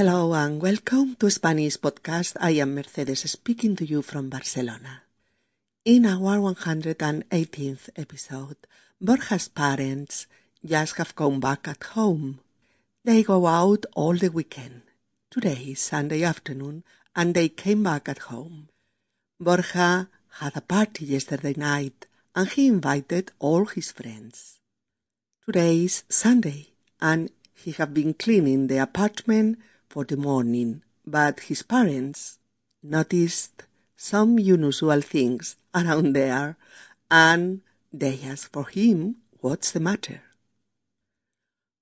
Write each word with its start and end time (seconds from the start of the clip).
Hello 0.00 0.32
and 0.32 0.62
welcome 0.62 1.14
to 1.16 1.28
Spanish 1.28 1.76
podcast. 1.76 2.34
I 2.40 2.52
am 2.52 2.74
Mercedes 2.74 3.30
speaking 3.30 3.76
to 3.76 3.84
you 3.84 4.00
from 4.00 4.30
Barcelona. 4.30 5.02
In 5.84 6.06
our 6.06 6.38
118th 6.38 7.90
episode, 7.96 8.56
Borja's 8.98 9.48
parents 9.48 10.26
just 10.64 10.96
have 10.96 11.14
come 11.14 11.38
back 11.38 11.68
at 11.68 11.84
home. 11.92 12.40
They 13.04 13.22
go 13.22 13.46
out 13.46 13.84
all 13.94 14.14
the 14.14 14.30
weekend. 14.30 14.80
Today 15.30 15.72
is 15.72 15.80
Sunday 15.80 16.22
afternoon 16.22 16.82
and 17.14 17.34
they 17.34 17.50
came 17.50 17.82
back 17.82 18.08
at 18.08 18.30
home. 18.32 18.70
Borja 19.38 20.08
had 20.38 20.56
a 20.56 20.62
party 20.62 21.04
yesterday 21.04 21.52
night 21.58 22.06
and 22.34 22.48
he 22.48 22.68
invited 22.68 23.32
all 23.38 23.66
his 23.66 23.92
friends. 23.92 24.60
Today 25.44 25.84
is 25.84 26.04
Sunday 26.08 26.68
and 27.02 27.28
he 27.52 27.72
have 27.72 27.92
been 27.92 28.14
cleaning 28.14 28.68
the 28.68 28.78
apartment 28.78 29.58
for 29.90 30.06
the 30.06 30.16
morning, 30.16 30.82
but 31.04 31.40
his 31.48 31.64
parents 31.64 32.38
noticed 32.82 33.64
some 33.96 34.38
unusual 34.38 35.02
things 35.02 35.56
around 35.74 36.14
there 36.14 36.56
and 37.10 37.60
they 37.92 38.20
asked 38.24 38.52
for 38.52 38.68
him 38.70 39.16
what's 39.40 39.72
the 39.72 39.80
matter. 39.80 40.22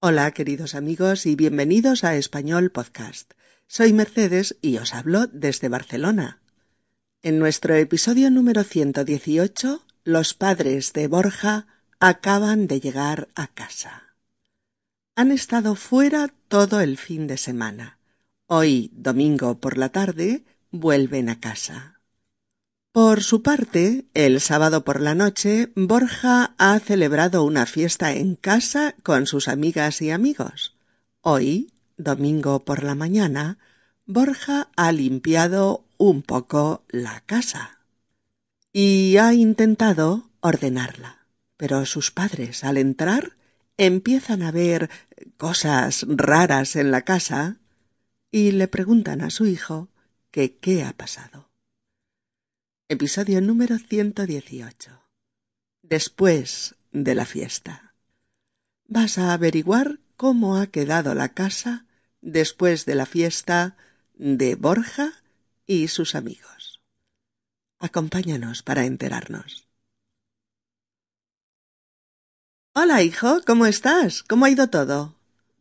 Hola 0.01 0.31
queridos 0.31 0.75
amigos 0.75 1.27
y 1.27 1.37
bienvenidos 1.37 2.03
a 2.03 2.17
Español 2.17 2.71
Podcast. 2.71 3.35
Soy 3.67 3.93
Mercedes 3.93 4.57
y 4.63 4.79
os 4.79 4.95
hablo 4.95 5.27
desde 5.27 5.69
Barcelona. 5.69 6.41
En 7.23 7.39
nuestro 7.39 7.75
episodio 7.75 8.31
número 8.31 8.65
118, 8.65 9.85
los 10.05 10.33
padres 10.33 10.95
de 10.95 11.09
Borja 11.09 11.67
acaban 12.01 12.69
de 12.69 12.81
llegar 12.81 13.29
a 13.35 13.49
casa. 13.49 14.15
Han 15.15 15.33
estado 15.33 15.75
fuera 15.75 16.33
todo 16.47 16.81
el 16.81 16.97
fin 16.97 17.27
de 17.27 17.37
semana. 17.37 17.98
Hoy, 18.51 18.91
domingo 18.95 19.61
por 19.61 19.77
la 19.77 19.91
tarde, 19.91 20.43
vuelven 20.71 21.29
a 21.29 21.39
casa. 21.39 22.01
Por 22.93 23.23
su 23.23 23.43
parte, 23.43 24.07
el 24.15 24.41
sábado 24.41 24.85
por 24.85 25.03
la 25.03 25.15
noche, 25.15 25.71
Borja 25.77 26.55
ha 26.57 26.79
celebrado 26.79 27.45
una 27.45 27.67
fiesta 27.67 28.15
en 28.15 28.37
casa 28.37 28.95
con 29.03 29.27
sus 29.27 29.49
amigas 29.49 30.01
y 30.01 30.11
amigos. 30.11 30.79
Hoy, 31.21 31.75
domingo 31.99 32.65
por 32.65 32.85
la 32.85 32.95
mañana, 32.95 33.59
Borja 34.07 34.69
ha 34.77 34.93
limpiado 34.93 35.85
un 35.99 36.23
poco 36.23 36.85
la 36.89 37.21
casa 37.27 37.81
y 38.73 39.19
ha 39.19 39.35
intentado 39.35 40.31
ordenarla. 40.41 41.27
Pero 41.59 41.85
sus 41.85 42.11
padres, 42.11 42.65
al 42.65 42.79
entrar, 42.79 43.37
empiezan 43.77 44.43
a 44.43 44.51
ver 44.53 44.89
cosas 45.37 46.07
raras 46.09 46.77
en 46.77 46.91
la 46.91 47.03
casa 47.03 47.59
y 48.31 48.53
le 48.53 48.69
preguntan 48.69 49.23
a 49.23 49.31
su 49.31 49.47
hijo 49.47 49.89
que 50.31 50.57
qué 50.57 50.85
ha 50.85 50.93
pasado. 50.93 51.51
Episodio 52.89 53.41
número 53.41 53.79
118. 53.79 55.03
Después 55.83 56.75
de 56.93 57.15
la 57.15 57.25
fiesta. 57.25 57.95
Vas 58.87 59.19
a 59.19 59.33
averiguar 59.33 60.01
cómo 60.17 60.57
ha 60.57 60.67
quedado 60.67 61.15
la 61.15 61.31
casa 61.31 61.87
después 62.21 62.85
de 62.87 62.95
la 62.95 63.07
fiesta 63.07 63.77
de 64.15 64.55
Borja 64.55 65.13
y 65.67 65.89
sus 65.89 66.15
amigos. 66.15 66.83
Acompáñanos 67.79 68.63
para 68.63 68.85
enterarnos. 68.85 69.69
Hola, 72.75 73.03
hijo, 73.03 73.41
¿cómo 73.47 73.67
estás? 73.67 74.23
¿Cómo 74.23 74.45
ha 74.45 74.51
ido 74.51 74.69
todo? 74.71 75.15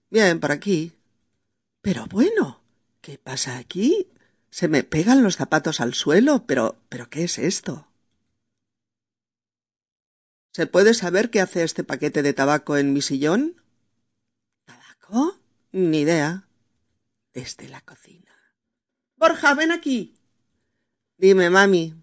Bien, 0.09 0.39
por 0.39 0.51
aquí. 0.51 0.96
Pero 1.87 2.05
bueno, 2.07 2.59
¿qué 2.99 3.17
pasa 3.17 3.57
aquí? 3.57 4.11
Se 4.49 4.67
me 4.67 4.83
pegan 4.83 5.23
los 5.23 5.37
zapatos 5.37 5.79
al 5.79 5.93
suelo, 5.93 6.45
pero 6.45 6.75
pero 6.89 7.09
¿qué 7.09 7.23
es 7.23 7.37
esto? 7.37 7.87
¿Se 10.51 10.67
puede 10.67 10.93
saber 10.93 11.29
qué 11.29 11.39
hace 11.39 11.63
este 11.63 11.85
paquete 11.85 12.23
de 12.23 12.33
tabaco 12.33 12.75
en 12.75 12.91
mi 12.91 13.01
sillón? 13.01 13.63
¿Tabaco? 14.65 15.39
Ni 15.71 16.01
idea. 16.01 16.49
Desde 17.33 17.69
la 17.69 17.79
cocina. 17.79 18.35
Borja, 19.15 19.53
ven 19.53 19.71
aquí. 19.71 20.13
Dime, 21.17 21.49
mami. 21.49 21.93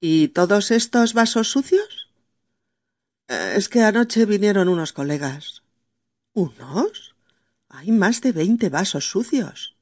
¿Y 0.00 0.26
todos 0.30 0.72
estos 0.72 1.14
vasos 1.14 1.46
sucios? 1.46 2.10
Es 3.28 3.68
que 3.68 3.82
anoche 3.82 4.26
vinieron 4.26 4.68
unos 4.68 4.92
colegas. 4.92 5.62
¿Unos? 6.32 7.15
Hay 7.76 7.92
más 7.92 8.22
de 8.22 8.32
veinte 8.32 8.70
vasos 8.70 9.10
sucios. 9.10 9.76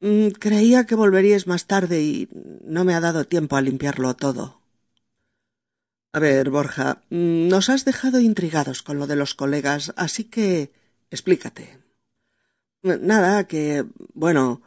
Mm, 0.00 0.28
creía 0.28 0.86
que 0.86 0.94
volveríais 0.94 1.46
más 1.46 1.66
tarde 1.66 2.02
y 2.02 2.28
no 2.64 2.84
me 2.84 2.94
ha 2.94 3.00
dado 3.00 3.24
tiempo 3.26 3.56
a 3.56 3.60
limpiarlo 3.60 4.16
todo. 4.16 4.60
A 6.12 6.18
ver, 6.18 6.50
Borja, 6.50 7.02
mm, 7.10 7.48
nos 7.48 7.68
has 7.68 7.84
dejado 7.84 8.18
intrigados 8.20 8.82
con 8.82 8.98
lo 8.98 9.06
de 9.06 9.16
los 9.16 9.34
colegas, 9.34 9.92
así 9.96 10.24
que 10.24 10.72
explícate. 11.10 11.80
Nada, 12.82 13.46
que 13.46 13.84
bueno, 14.14 14.62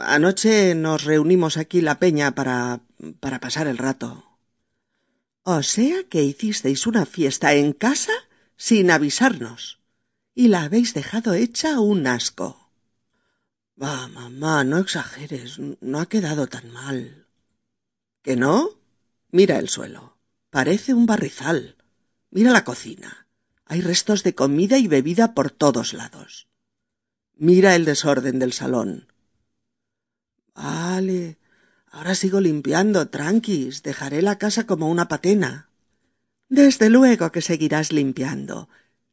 anoche 0.00 0.74
nos 0.74 1.04
reunimos 1.04 1.56
aquí 1.56 1.80
la 1.80 1.98
peña 1.98 2.34
para 2.34 2.80
para 3.20 3.40
pasar 3.40 3.66
el 3.66 3.78
rato. 3.78 4.24
O 5.42 5.62
sea 5.62 6.04
que 6.08 6.22
hicisteis 6.22 6.86
una 6.86 7.06
fiesta 7.06 7.54
en 7.54 7.72
casa 7.72 8.12
sin 8.56 8.90
avisarnos 8.90 9.79
y 10.40 10.48
la 10.48 10.62
habéis 10.62 10.94
dejado 10.94 11.34
hecha 11.34 11.80
un 11.80 12.06
asco. 12.06 12.70
Va, 13.76 14.08
mamá, 14.08 14.64
no 14.64 14.78
exageres, 14.78 15.58
no 15.58 16.00
ha 16.00 16.06
quedado 16.06 16.46
tan 16.46 16.72
mal. 16.72 17.26
¿Que 18.22 18.36
no? 18.36 18.70
Mira 19.30 19.58
el 19.58 19.68
suelo. 19.68 20.16
Parece 20.48 20.94
un 20.94 21.04
barrizal. 21.04 21.76
Mira 22.30 22.52
la 22.52 22.64
cocina. 22.64 23.26
Hay 23.66 23.82
restos 23.82 24.22
de 24.22 24.34
comida 24.34 24.78
y 24.78 24.88
bebida 24.88 25.34
por 25.34 25.50
todos 25.50 25.92
lados. 25.92 26.48
Mira 27.36 27.76
el 27.76 27.84
desorden 27.84 28.38
del 28.38 28.54
salón. 28.54 29.12
Vale, 30.54 31.36
Ahora 31.90 32.14
sigo 32.14 32.40
limpiando, 32.40 33.08
tranquis. 33.08 33.82
Dejaré 33.82 34.22
la 34.22 34.38
casa 34.38 34.66
como 34.66 34.88
una 34.88 35.06
patena. 35.06 35.68
Desde 36.48 36.88
luego 36.88 37.30
que 37.30 37.42
seguirás 37.42 37.92
limpiando. 37.92 38.70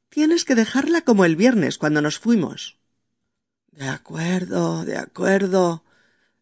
Tienes 0.09 0.45
que 0.45 0.55
dejarla 0.55 1.01
como 1.01 1.25
el 1.25 1.35
viernes 1.35 1.77
cuando 1.77 2.01
nos 2.01 2.19
fuimos. 2.19 2.77
De 3.71 3.87
acuerdo, 3.87 4.85
de 4.85 4.97
acuerdo. 4.97 5.83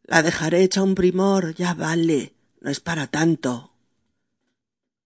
La 0.03 0.21
dejaré 0.21 0.63
hecha 0.63 0.83
un 0.83 0.95
primor, 0.95 1.55
ya 1.55 1.73
vale. 1.73 2.35
No 2.61 2.69
es 2.69 2.79
para 2.79 3.07
tanto. 3.07 3.73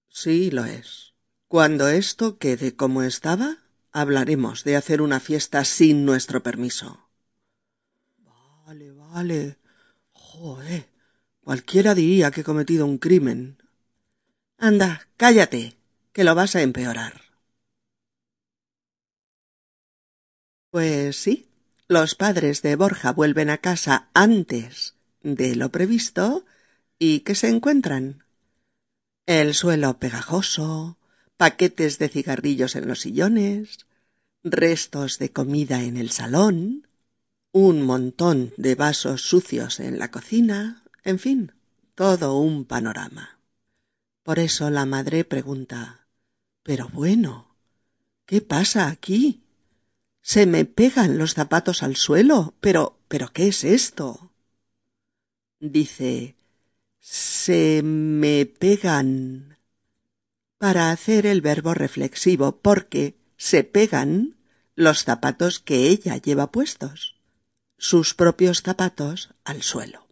Sí, 0.09 0.51
lo 0.51 0.65
es. 0.65 1.13
Cuando 1.47 1.87
esto 1.87 2.37
quede 2.37 2.75
como 2.75 3.03
estaba, 3.03 3.57
hablaremos 3.91 4.63
de 4.63 4.75
hacer 4.75 5.01
una 5.01 5.19
fiesta 5.19 5.65
sin 5.65 6.05
nuestro 6.05 6.43
permiso. 6.43 7.09
Vale, 8.65 8.91
vale. 8.91 9.57
Joder. 10.11 10.89
Cualquiera 11.41 11.95
diría 11.95 12.29
que 12.29 12.41
he 12.41 12.43
cometido 12.43 12.85
un 12.85 12.99
crimen. 12.99 13.63
Anda, 14.57 15.07
cállate, 15.17 15.77
que 16.13 16.23
lo 16.23 16.35
vas 16.35 16.55
a 16.55 16.61
empeorar. 16.61 17.28
Pues 20.71 21.17
sí, 21.17 21.47
los 21.87 22.13
padres 22.13 22.61
de 22.61 22.75
Borja 22.75 23.11
vuelven 23.11 23.49
a 23.49 23.57
casa 23.57 24.09
antes 24.13 24.95
de 25.23 25.55
lo 25.55 25.71
previsto 25.71 26.45
y 26.99 27.21
¿qué 27.21 27.33
se 27.33 27.49
encuentran? 27.49 28.23
El 29.25 29.55
suelo 29.55 29.97
pegajoso, 29.97 30.97
paquetes 31.37 31.97
de 31.97 32.09
cigarrillos 32.09 32.75
en 32.75 32.87
los 32.87 32.99
sillones, 32.99 33.87
restos 34.43 35.17
de 35.17 35.31
comida 35.31 35.81
en 35.81 35.97
el 35.97 36.11
salón, 36.11 36.87
un 37.51 37.81
montón 37.81 38.53
de 38.57 38.75
vasos 38.75 39.23
sucios 39.23 39.79
en 39.79 39.97
la 39.97 40.11
cocina, 40.11 40.83
en 41.03 41.17
fin, 41.17 41.51
todo 41.95 42.37
un 42.37 42.65
panorama. 42.65 43.39
Por 44.21 44.37
eso 44.37 44.69
la 44.69 44.85
madre 44.85 45.25
pregunta 45.25 46.07
Pero 46.61 46.89
bueno, 46.89 47.55
¿qué 48.27 48.41
pasa 48.41 48.87
aquí? 48.89 49.48
Se 50.31 50.45
me 50.45 50.63
pegan 50.65 51.17
los 51.17 51.33
zapatos 51.33 51.81
al 51.81 51.95
suelo. 51.95 52.53
Pero 52.59 52.99
pero 53.07 53.33
¿qué 53.33 53.47
es 53.47 53.63
esto? 53.63 54.31
Dice 55.59 56.35
se 56.99 57.81
me 57.81 58.45
pegan 58.45 59.57
para 60.59 60.91
hacer 60.91 61.25
el 61.25 61.41
verbo 61.41 61.73
reflexivo 61.73 62.57
porque 62.57 63.15
se 63.37 63.63
pegan 63.63 64.35
los 64.75 65.03
zapatos 65.03 65.57
que 65.59 65.87
ella 65.87 66.17
lleva 66.17 66.51
puestos, 66.51 67.15
sus 67.79 68.13
propios 68.13 68.61
zapatos 68.61 69.33
al 69.45 69.63
suelo 69.63 70.07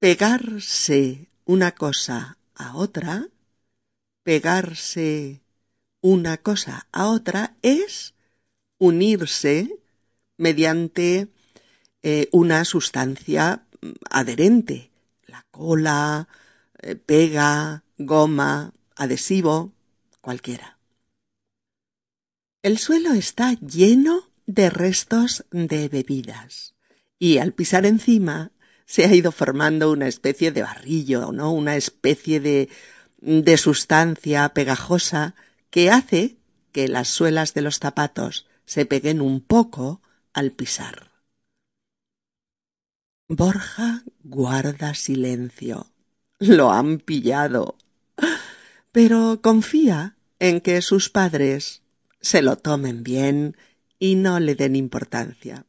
pegarse 0.00 1.28
una 1.44 1.72
cosa 1.72 2.38
a 2.54 2.74
otra, 2.74 3.28
pegarse 4.24 5.42
una 6.00 6.38
cosa 6.38 6.88
a 6.90 7.06
otra 7.08 7.54
es 7.62 8.14
unirse 8.80 9.78
mediante 10.38 11.28
eh, 12.02 12.28
una 12.32 12.64
sustancia 12.64 13.66
adherente, 14.08 14.90
la 15.26 15.46
cola, 15.50 16.28
eh, 16.80 16.96
pega, 16.96 17.84
goma, 17.98 18.72
adhesivo, 18.96 19.72
cualquiera. 20.22 20.78
El 22.62 22.78
suelo 22.78 23.12
está 23.12 23.52
lleno 23.52 24.30
de 24.46 24.70
restos 24.70 25.44
de 25.50 25.88
bebidas 25.88 26.74
y 27.18 27.38
al 27.38 27.52
pisar 27.52 27.84
encima 27.84 28.50
se 28.86 29.04
ha 29.04 29.14
ido 29.14 29.30
formando 29.30 29.92
una 29.92 30.08
especie 30.08 30.52
de 30.52 30.62
barrillo, 30.62 31.32
¿no? 31.32 31.52
Una 31.52 31.76
especie 31.76 32.40
de, 32.40 32.70
de 33.18 33.56
sustancia 33.58 34.48
pegajosa 34.48 35.34
que 35.68 35.90
hace 35.90 36.38
que 36.72 36.88
las 36.88 37.08
suelas 37.08 37.52
de 37.52 37.60
los 37.60 37.78
zapatos 37.78 38.46
se 38.70 38.86
peguen 38.86 39.20
un 39.20 39.40
poco 39.40 40.00
al 40.32 40.52
pisar. 40.52 41.10
Borja 43.26 44.04
guarda 44.22 44.94
silencio. 44.94 45.90
Lo 46.38 46.70
han 46.70 46.98
pillado. 46.98 47.76
Pero 48.92 49.40
confía 49.42 50.14
en 50.38 50.60
que 50.60 50.82
sus 50.82 51.10
padres 51.10 51.82
se 52.20 52.42
lo 52.42 52.58
tomen 52.58 53.02
bien 53.02 53.56
y 53.98 54.14
no 54.14 54.38
le 54.38 54.54
den 54.54 54.76
importancia. 54.76 55.66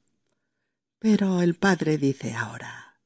Pero 0.99 1.41
el 1.41 1.55
padre 1.55 1.97
dice 1.97 2.35
ahora 2.35 2.99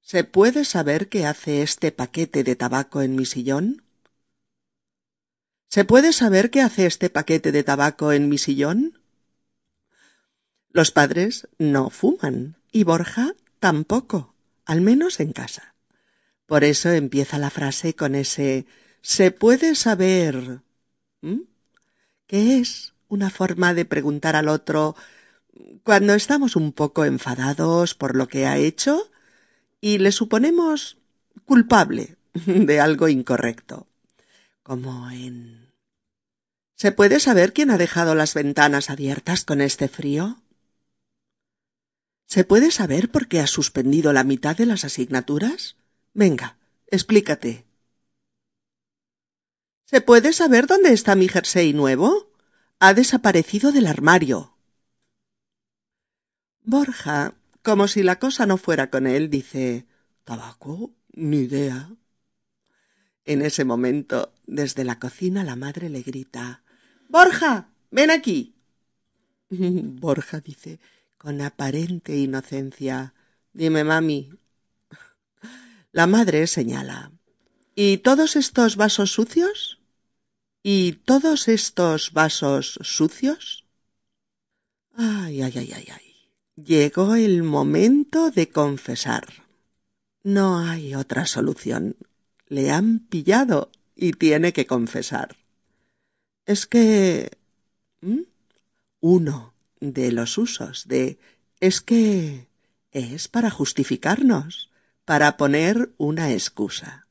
¿Se 0.00 0.24
puede 0.24 0.64
saber 0.64 1.08
qué 1.08 1.26
hace 1.26 1.62
este 1.62 1.92
paquete 1.92 2.42
de 2.42 2.56
tabaco 2.56 3.02
en 3.02 3.14
mi 3.14 3.24
sillón? 3.24 3.84
¿Se 5.68 5.84
puede 5.84 6.12
saber 6.12 6.50
qué 6.50 6.60
hace 6.60 6.86
este 6.86 7.08
paquete 7.08 7.52
de 7.52 7.62
tabaco 7.62 8.10
en 8.10 8.28
mi 8.28 8.36
sillón? 8.36 8.98
Los 10.72 10.90
padres 10.90 11.48
no 11.58 11.90
fuman 11.90 12.56
y 12.70 12.84
Borja 12.84 13.34
tampoco, 13.60 14.34
al 14.64 14.80
menos 14.80 15.20
en 15.20 15.32
casa. 15.32 15.74
Por 16.46 16.64
eso 16.64 16.90
empieza 16.90 17.38
la 17.38 17.50
frase 17.50 17.94
con 17.94 18.14
ese 18.14 18.66
¿se 19.00 19.30
puede 19.30 19.74
saber? 19.74 20.60
¿Mm? 21.20 21.42
¿Qué 22.26 22.58
es 22.58 22.94
una 23.08 23.30
forma 23.30 23.74
de 23.74 23.84
preguntar 23.84 24.36
al 24.36 24.48
otro 24.48 24.96
cuando 25.82 26.14
estamos 26.14 26.56
un 26.56 26.72
poco 26.72 27.04
enfadados 27.04 27.94
por 27.94 28.16
lo 28.16 28.28
que 28.28 28.46
ha 28.46 28.56
hecho 28.56 29.10
y 29.80 29.98
le 29.98 30.12
suponemos 30.12 30.98
culpable 31.44 32.16
de 32.46 32.80
algo 32.80 33.08
incorrecto. 33.08 33.86
Como 34.62 35.10
en... 35.10 35.72
¿Se 36.76 36.92
puede 36.92 37.20
saber 37.20 37.52
quién 37.52 37.70
ha 37.70 37.78
dejado 37.78 38.14
las 38.14 38.34
ventanas 38.34 38.90
abiertas 38.90 39.44
con 39.44 39.60
este 39.60 39.88
frío? 39.88 40.41
¿Se 42.32 42.44
puede 42.44 42.70
saber 42.70 43.10
por 43.10 43.28
qué 43.28 43.40
has 43.40 43.50
suspendido 43.50 44.14
la 44.14 44.24
mitad 44.24 44.56
de 44.56 44.64
las 44.64 44.86
asignaturas? 44.86 45.76
Venga, 46.14 46.56
explícate. 46.86 47.66
¿Se 49.84 50.00
puede 50.00 50.32
saber 50.32 50.66
dónde 50.66 50.94
está 50.94 51.14
mi 51.14 51.28
jersey 51.28 51.74
nuevo? 51.74 52.32
Ha 52.78 52.94
desaparecido 52.94 53.70
del 53.70 53.86
armario. 53.86 54.56
Borja, 56.62 57.34
como 57.62 57.86
si 57.86 58.02
la 58.02 58.18
cosa 58.18 58.46
no 58.46 58.56
fuera 58.56 58.88
con 58.88 59.06
él, 59.06 59.28
dice 59.28 59.84
¿Tabaco? 60.24 60.94
Ni 61.12 61.40
idea. 61.40 61.90
En 63.26 63.42
ese 63.42 63.66
momento, 63.66 64.32
desde 64.46 64.84
la 64.84 64.98
cocina, 64.98 65.44
la 65.44 65.54
madre 65.54 65.90
le 65.90 66.00
grita 66.00 66.62
Borja, 67.10 67.68
ven 67.90 68.10
aquí. 68.10 68.54
Borja 69.50 70.40
dice 70.40 70.80
con 71.22 71.40
aparente 71.40 72.16
inocencia 72.16 73.14
Dime, 73.52 73.84
mami. 73.84 74.30
La 75.92 76.06
madre 76.06 76.46
señala 76.46 77.12
¿Y 77.76 77.98
todos 77.98 78.34
estos 78.34 78.76
vasos 78.76 79.12
sucios? 79.12 79.78
¿Y 80.62 80.92
todos 81.04 81.48
estos 81.48 82.12
vasos 82.12 82.78
sucios? 82.82 83.64
Ay, 84.94 85.42
ay, 85.42 85.52
ay, 85.56 85.72
ay, 85.74 85.88
ay. 85.90 86.14
Llegó 86.56 87.14
el 87.14 87.42
momento 87.42 88.30
de 88.30 88.48
confesar. 88.48 89.26
No 90.22 90.58
hay 90.58 90.94
otra 90.94 91.26
solución. 91.26 91.96
Le 92.46 92.70
han 92.70 92.98
pillado 92.98 93.70
y 93.94 94.12
tiene 94.12 94.52
que 94.52 94.66
confesar. 94.66 95.36
Es 96.46 96.66
que... 96.66 97.30
Uno 99.00 99.51
de 99.82 100.12
los 100.12 100.38
usos 100.38 100.86
de 100.86 101.18
es 101.58 101.80
que 101.80 102.46
es 102.92 103.26
para 103.26 103.50
justificarnos, 103.50 104.70
para 105.04 105.36
poner 105.36 105.92
una 105.96 106.32
excusa. 106.32 107.08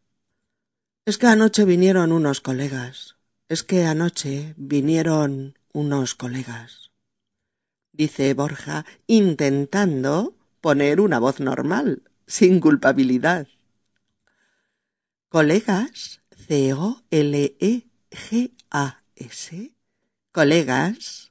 Es 1.05 1.17
que 1.17 1.27
anoche 1.27 1.65
vinieron 1.65 2.13
unos 2.13 2.39
colegas. 2.39 3.17
Es 3.49 3.63
que 3.63 3.85
anoche 3.85 4.53
vinieron 4.55 5.59
unos 5.73 6.15
colegas. 6.15 6.91
Dice 7.91 8.33
Borja, 8.33 8.85
intentando 9.05 10.37
poner 10.61 11.01
una 11.01 11.19
voz 11.19 11.41
normal, 11.41 12.03
sin 12.25 12.61
culpabilidad. 12.61 13.49
Colegas, 15.27 16.21
C-O-L-E-G-A-S, 16.47 17.01
colegas, 20.31 21.30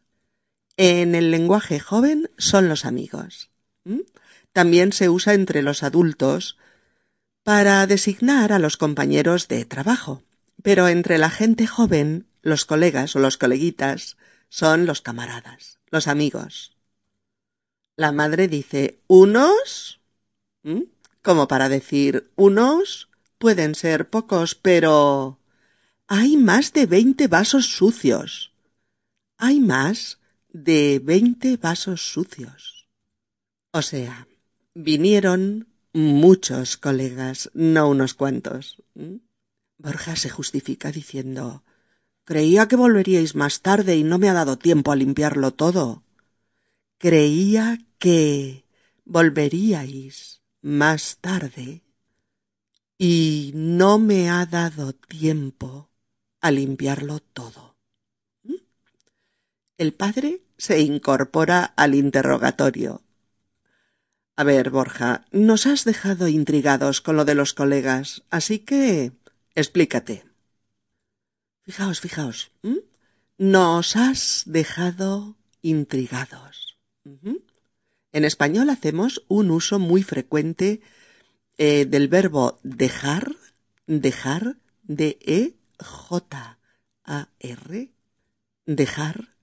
en 0.83 1.15
el 1.15 1.31
lenguaje 1.31 1.79
joven 1.79 2.31
son 2.39 2.71
los 2.71 2.87
amigos. 2.87 3.51
También 4.55 4.95
se 4.95 5.11
usa 5.11 5.35
entre 5.35 5.61
los 5.61 5.83
adultos 5.83 6.57
para 7.43 7.87
designar 7.87 8.51
a 8.51 8.59
los 8.59 8.79
compañeros 8.79 9.47
de 9.47 9.67
trabajo. 9.67 10.23
Pero 10.63 10.89
entre 10.89 11.19
la 11.19 11.29
gente 11.29 11.67
joven, 11.67 12.29
los 12.41 12.65
colegas 12.65 13.15
o 13.15 13.19
los 13.19 13.37
coleguitas 13.37 14.17
son 14.49 14.87
los 14.87 15.03
camaradas, 15.03 15.79
los 15.91 16.09
amigos. 16.09 16.75
La 17.97 18.11
madre 18.11 18.49
dice 18.49 19.01
unos, 19.07 20.01
como 21.21 21.47
para 21.47 21.69
decir 21.69 22.31
unos 22.37 23.11
pueden 23.37 23.75
ser 23.75 24.09
pocos, 24.09 24.55
pero 24.55 25.41
hay 26.07 26.39
más 26.39 26.73
de 26.73 26.87
veinte 26.87 27.29
vasos 27.29 27.67
sucios. 27.67 28.55
Hay 29.37 29.61
más 29.61 30.21
de 30.53 31.01
veinte 31.03 31.57
vasos 31.57 32.13
sucios. 32.13 32.89
O 33.73 33.83
sea, 33.83 34.29
vinieron 34.75 35.69
muchos 35.93 36.77
colegas, 36.77 37.51
no 37.55 37.89
unos 37.89 38.15
cuantos. 38.15 38.83
¿Mm? 38.95 39.17
Borja 39.79 40.17
se 40.17 40.29
justifica 40.29 40.93
diciendo 40.93 41.65
Creía 42.25 42.69
que 42.69 42.77
volveríais 42.77 43.35
más 43.35 43.61
tarde 43.61 43.97
y 43.97 44.05
no 44.05 44.19
me 44.19 44.29
ha 44.29 44.35
dado 44.35 44.57
tiempo 44.57 44.93
a 44.93 44.97
limpiarlo 44.97 45.53
todo. 45.53 46.05
Creía 46.99 47.79
que 47.99 48.65
volveríais 49.05 50.43
más 50.61 51.19
tarde 51.21 51.83
y 52.99 53.53
no 53.55 53.99
me 53.99 54.29
ha 54.31 54.45
dado 54.47 54.93
tiempo 54.93 55.91
a 56.41 56.51
limpiarlo 56.51 57.21
todo. 57.21 57.77
¿Mm? 58.43 58.55
El 59.79 59.95
padre 59.95 60.43
se 60.61 60.81
incorpora 60.81 61.65
al 61.65 61.95
interrogatorio. 61.95 63.03
A 64.37 64.45
ver, 64.45 64.69
Borja, 64.69 65.25
nos 65.33 65.67
has 65.67 65.85
dejado 65.85 66.29
intrigados 66.29 67.01
con 67.01 67.17
lo 67.17 67.25
de 67.25 67.35
los 67.35 67.55
colegas, 67.55 68.23
así 68.31 68.59
que 68.61 69.13
Explícate. 69.55 70.25
Fijaos, 71.63 72.01
fijaos. 72.01 72.51
Nos 73.39 73.97
has 73.97 74.45
dejado 74.47 75.37
intrigados. 75.63 76.79
En 78.13 78.25
español 78.25 78.71
hacemos 78.71 79.25
un 79.29 79.51
uso 79.51 79.79
muy 79.79 80.03
frecuente 80.03 80.81
eh, 81.59 81.85
del 81.85 82.09
verbo 82.09 82.59
dejar, 82.63 83.37
dejar, 83.87 84.57
D-E-J-A-R, 84.83 85.53
dejar, 88.67 89.35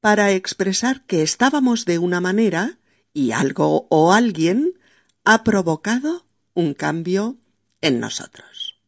para 0.00 0.32
expresar 0.32 1.04
que 1.06 1.22
estábamos 1.22 1.84
de 1.84 1.98
una 1.98 2.20
manera 2.20 2.78
y 3.12 3.32
algo 3.32 3.86
o 3.90 4.12
alguien 4.12 4.78
ha 5.24 5.44
provocado 5.44 6.26
un 6.54 6.74
cambio 6.74 7.36
en 7.80 8.00
nosotros. 8.00 8.80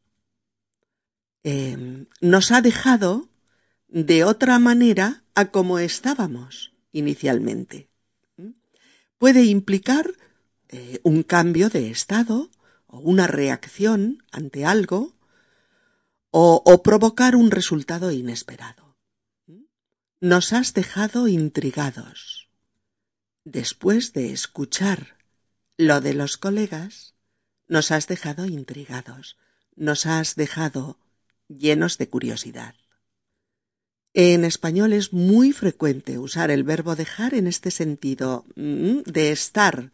Em, 1.42 2.06
nos 2.20 2.50
ha 2.52 2.60
dejado 2.60 3.28
de 3.88 4.24
otra 4.24 4.58
manera 4.58 5.24
a 5.34 5.50
como 5.50 5.78
estábamos 5.78 6.72
inicialmente. 6.92 7.88
¿Mm? 8.36 8.50
Puede 9.18 9.44
implicar 9.44 10.12
eh, 10.68 11.00
un 11.02 11.22
cambio 11.22 11.68
de 11.68 11.90
estado 11.90 12.50
o 12.86 12.98
una 13.00 13.26
reacción 13.26 14.22
ante 14.30 14.64
algo 14.64 15.14
o, 16.30 16.62
o 16.64 16.82
provocar 16.82 17.36
un 17.36 17.50
resultado 17.50 18.10
inesperado. 18.12 18.81
Nos 20.24 20.52
has 20.52 20.72
dejado 20.72 21.26
intrigados. 21.26 22.48
después 23.42 24.12
de 24.12 24.30
escuchar 24.30 25.16
lo 25.76 26.00
de 26.00 26.14
los 26.14 26.36
colegas, 26.36 27.16
nos 27.66 27.90
has 27.90 28.06
dejado 28.06 28.46
intrigados, 28.46 29.36
nos 29.74 30.06
has 30.06 30.36
dejado 30.36 30.96
llenos 31.48 31.98
de 31.98 32.08
curiosidad. 32.08 32.76
En 34.14 34.44
español 34.44 34.92
es 34.92 35.12
muy 35.12 35.50
frecuente 35.52 36.18
usar 36.18 36.52
el 36.52 36.62
verbo 36.62 36.94
dejar 36.94 37.34
en 37.34 37.48
este 37.48 37.72
sentido 37.72 38.44
mm, 38.54 39.00
de 39.00 39.32
estar 39.32 39.90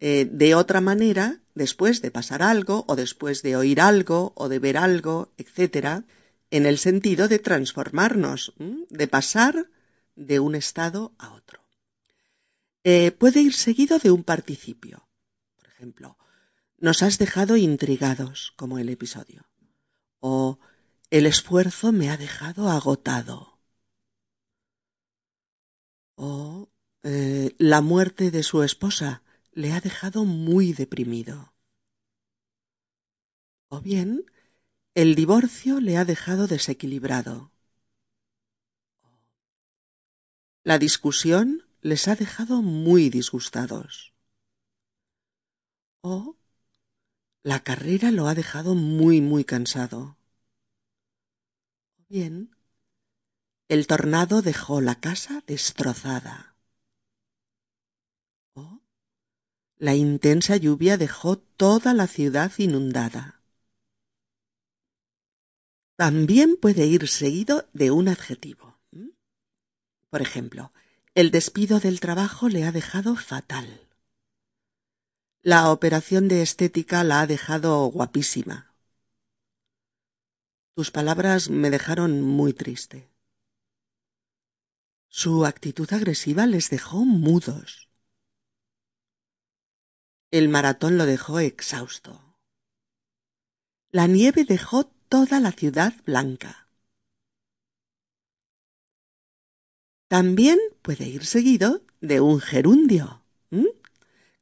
eh, 0.00 0.26
de 0.32 0.54
otra 0.54 0.80
manera 0.80 1.42
después 1.54 2.00
de 2.00 2.10
pasar 2.10 2.42
algo 2.42 2.86
o 2.88 2.96
después 2.96 3.42
de 3.42 3.56
oír 3.56 3.82
algo 3.82 4.32
o 4.36 4.48
de 4.48 4.58
ver 4.58 4.78
algo, 4.78 5.34
etc., 5.36 6.02
en 6.50 6.66
el 6.66 6.78
sentido 6.78 7.28
de 7.28 7.38
transformarnos, 7.38 8.54
de 8.58 9.08
pasar 9.08 9.70
de 10.14 10.40
un 10.40 10.54
estado 10.54 11.14
a 11.18 11.32
otro. 11.32 11.60
Eh, 12.84 13.10
puede 13.10 13.40
ir 13.40 13.52
seguido 13.52 13.98
de 13.98 14.10
un 14.10 14.22
participio. 14.22 15.08
Por 15.56 15.68
ejemplo, 15.68 16.16
nos 16.78 17.02
has 17.02 17.18
dejado 17.18 17.56
intrigados, 17.56 18.52
como 18.56 18.78
el 18.78 18.88
episodio. 18.88 19.46
O 20.20 20.60
el 21.10 21.26
esfuerzo 21.26 21.92
me 21.92 22.10
ha 22.10 22.16
dejado 22.16 22.68
agotado. 22.68 23.58
O 26.14 26.70
eh, 27.02 27.54
la 27.58 27.80
muerte 27.80 28.30
de 28.30 28.42
su 28.42 28.62
esposa 28.62 29.22
le 29.52 29.72
ha 29.72 29.80
dejado 29.80 30.24
muy 30.24 30.72
deprimido. 30.72 31.54
O 33.68 33.80
bien, 33.80 34.24
el 34.96 35.14
divorcio 35.14 35.78
le 35.78 35.98
ha 35.98 36.06
dejado 36.06 36.46
desequilibrado. 36.46 37.52
La 40.64 40.78
discusión 40.78 41.68
les 41.82 42.08
ha 42.08 42.16
dejado 42.16 42.62
muy 42.62 43.10
disgustados. 43.10 44.14
O 46.00 46.38
la 47.42 47.62
carrera 47.62 48.10
lo 48.10 48.26
ha 48.26 48.34
dejado 48.34 48.74
muy, 48.74 49.20
muy 49.20 49.44
cansado. 49.44 50.16
Bien, 52.08 52.56
el 53.68 53.86
tornado 53.86 54.40
dejó 54.40 54.80
la 54.80 54.98
casa 54.98 55.42
destrozada. 55.46 56.56
O 58.54 58.80
la 59.76 59.94
intensa 59.94 60.56
lluvia 60.56 60.96
dejó 60.96 61.36
toda 61.36 61.92
la 61.92 62.06
ciudad 62.06 62.50
inundada. 62.56 63.35
También 65.96 66.56
puede 66.60 66.86
ir 66.86 67.08
seguido 67.08 67.68
de 67.72 67.90
un 67.90 68.08
adjetivo. 68.08 68.78
Por 70.10 70.20
ejemplo, 70.20 70.72
el 71.14 71.30
despido 71.30 71.80
del 71.80 72.00
trabajo 72.00 72.50
le 72.50 72.64
ha 72.64 72.72
dejado 72.72 73.16
fatal. 73.16 73.88
La 75.40 75.70
operación 75.70 76.28
de 76.28 76.42
estética 76.42 77.02
la 77.02 77.22
ha 77.22 77.26
dejado 77.26 77.86
guapísima. 77.86 78.74
Tus 80.74 80.90
palabras 80.90 81.48
me 81.48 81.70
dejaron 81.70 82.20
muy 82.20 82.52
triste. 82.52 83.10
Su 85.08 85.46
actitud 85.46 85.90
agresiva 85.94 86.46
les 86.46 86.68
dejó 86.68 87.06
mudos. 87.06 87.88
El 90.30 90.50
maratón 90.50 90.98
lo 90.98 91.06
dejó 91.06 91.38
exhausto. 91.40 92.36
La 93.90 94.06
nieve 94.06 94.44
dejó 94.44 94.95
toda 95.08 95.40
la 95.40 95.52
ciudad 95.52 95.94
blanca. 96.04 96.68
También 100.08 100.58
puede 100.82 101.06
ir 101.08 101.24
seguido 101.24 101.82
de 102.00 102.20
un 102.20 102.40
gerundio, 102.40 103.22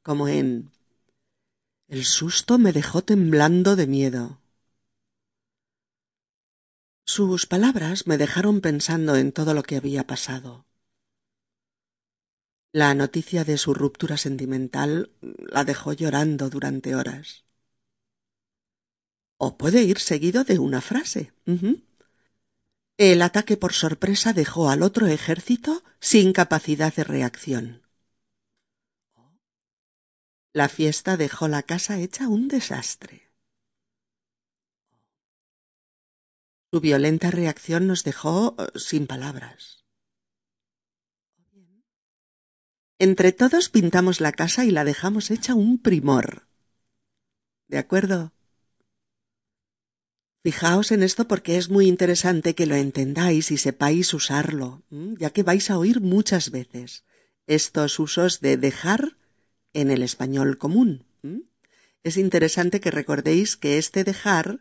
como 0.02 0.28
en 0.28 0.70
El 1.88 2.04
susto 2.04 2.58
me 2.58 2.72
dejó 2.72 3.02
temblando 3.02 3.76
de 3.76 3.86
miedo. 3.86 4.40
Sus 7.06 7.46
palabras 7.46 8.06
me 8.06 8.18
dejaron 8.18 8.60
pensando 8.60 9.16
en 9.16 9.32
todo 9.32 9.54
lo 9.54 9.62
que 9.62 9.76
había 9.76 10.06
pasado. 10.06 10.66
La 12.72 12.94
noticia 12.94 13.44
de 13.44 13.56
su 13.56 13.72
ruptura 13.72 14.16
sentimental 14.16 15.12
la 15.20 15.64
dejó 15.64 15.92
llorando 15.92 16.50
durante 16.50 16.96
horas. 16.96 17.44
O 19.46 19.58
puede 19.58 19.82
ir 19.82 19.98
seguido 19.98 20.42
de 20.44 20.58
una 20.58 20.80
frase. 20.80 21.34
El 22.96 23.20
ataque 23.20 23.58
por 23.58 23.74
sorpresa 23.74 24.32
dejó 24.32 24.70
al 24.70 24.82
otro 24.82 25.06
ejército 25.06 25.84
sin 26.00 26.32
capacidad 26.32 26.94
de 26.94 27.04
reacción. 27.04 27.82
La 30.54 30.70
fiesta 30.70 31.18
dejó 31.18 31.46
la 31.48 31.62
casa 31.62 31.98
hecha 31.98 32.26
un 32.26 32.48
desastre. 32.48 33.30
Su 36.72 36.80
violenta 36.80 37.30
reacción 37.30 37.86
nos 37.86 38.02
dejó 38.02 38.56
eh, 38.58 38.78
sin 38.78 39.06
palabras. 39.06 39.84
Entre 42.98 43.32
todos 43.32 43.68
pintamos 43.68 44.22
la 44.22 44.32
casa 44.32 44.64
y 44.64 44.70
la 44.70 44.84
dejamos 44.84 45.30
hecha 45.30 45.54
un 45.54 45.78
primor. 45.82 46.48
¿De 47.68 47.76
acuerdo? 47.76 48.33
Fijaos 50.44 50.92
en 50.92 51.02
esto 51.02 51.26
porque 51.26 51.56
es 51.56 51.70
muy 51.70 51.86
interesante 51.86 52.54
que 52.54 52.66
lo 52.66 52.74
entendáis 52.74 53.50
y 53.50 53.56
sepáis 53.56 54.12
usarlo, 54.12 54.82
ya 55.18 55.30
que 55.30 55.42
vais 55.42 55.70
a 55.70 55.78
oír 55.78 56.02
muchas 56.02 56.50
veces 56.50 57.04
estos 57.46 57.98
usos 57.98 58.42
de 58.42 58.58
dejar 58.58 59.16
en 59.72 59.90
el 59.90 60.02
español 60.02 60.58
común. 60.58 61.06
Es 62.02 62.18
interesante 62.18 62.82
que 62.82 62.90
recordéis 62.90 63.56
que 63.56 63.78
este 63.78 64.04
dejar, 64.04 64.60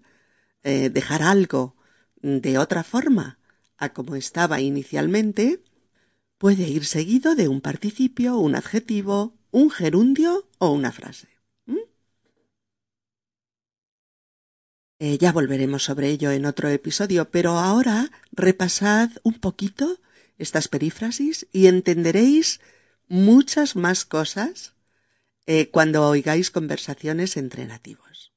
eh, 0.63 0.89
dejar 0.89 1.21
algo 1.21 1.75
de 2.21 2.57
otra 2.57 2.85
forma 2.85 3.37
a 3.75 3.91
como 3.91 4.15
estaba 4.15 4.61
inicialmente, 4.61 5.61
puede 6.37 6.65
ir 6.69 6.85
seguido 6.85 7.35
de 7.35 7.49
un 7.49 7.59
participio, 7.59 8.37
un 8.37 8.55
adjetivo, 8.55 9.35
un 9.51 9.69
gerundio 9.69 10.47
o 10.59 10.71
una 10.71 10.93
frase. 10.93 11.32
Eh, 15.05 15.17
ya 15.17 15.33
volveremos 15.33 15.83
sobre 15.83 16.07
ello 16.07 16.31
en 16.31 16.45
otro 16.45 16.69
episodio, 16.69 17.29
pero 17.29 17.57
ahora 17.59 18.09
repasad 18.31 19.09
un 19.23 19.33
poquito 19.33 19.99
estas 20.37 20.69
perífrasis 20.69 21.45
y 21.51 21.67
entenderéis 21.67 22.61
muchas 23.09 23.75
más 23.75 24.05
cosas 24.05 24.75
eh, 25.45 25.69
cuando 25.71 26.07
oigáis 26.07 26.51
conversaciones 26.51 27.35
entre 27.35 27.65
nativos. 27.65 28.31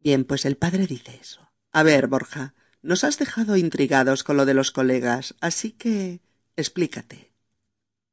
Bien, 0.00 0.24
pues 0.24 0.44
el 0.44 0.56
padre 0.56 0.88
dice 0.88 1.16
eso. 1.20 1.48
A 1.70 1.84
ver, 1.84 2.08
Borja, 2.08 2.54
nos 2.82 3.04
has 3.04 3.20
dejado 3.20 3.56
intrigados 3.56 4.24
con 4.24 4.36
lo 4.36 4.46
de 4.46 4.54
los 4.54 4.72
colegas, 4.72 5.36
así 5.40 5.70
que 5.70 6.22
explícate. 6.56 7.30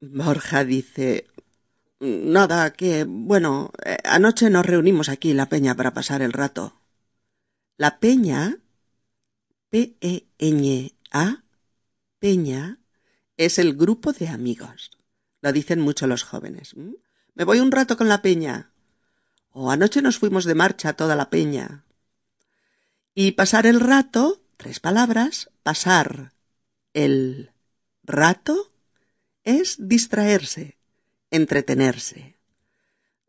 Borja 0.02 0.64
dice 0.66 1.26
Nada, 2.06 2.74
que, 2.74 3.06
bueno, 3.08 3.72
eh, 3.86 3.96
anoche 4.04 4.50
nos 4.50 4.66
reunimos 4.66 5.08
aquí 5.08 5.34
la 5.34 5.48
peña 5.48 5.74
para 5.74 5.94
pasar 5.94 6.22
el 6.22 6.34
rato. 6.34 6.82
La 7.78 8.02
peña, 8.02 8.58
P-E-Ñ-A, 9.70 11.44
peña, 12.20 12.80
es 13.38 13.58
el 13.58 13.76
grupo 13.78 14.12
de 14.12 14.28
amigos. 14.28 14.92
Lo 15.42 15.54
dicen 15.54 15.80
mucho 15.80 16.06
los 16.06 16.24
jóvenes. 16.24 16.76
Me 17.36 17.46
voy 17.46 17.62
un 17.62 17.72
rato 17.72 17.96
con 17.96 18.10
la 18.10 18.22
peña. 18.22 18.74
O 19.52 19.72
anoche 19.72 20.02
nos 20.02 20.20
fuimos 20.20 20.44
de 20.44 20.56
marcha 20.56 20.98
toda 20.98 21.16
la 21.16 21.30
peña. 21.30 21.86
Y 23.16 23.32
pasar 23.32 23.66
el 23.66 23.80
rato, 23.80 24.42
tres 24.58 24.82
palabras, 24.82 25.52
pasar 25.64 26.34
el 26.92 27.54
rato 28.04 28.74
es 29.46 29.78
distraerse, 29.80 30.78
entretenerse, 31.34 32.38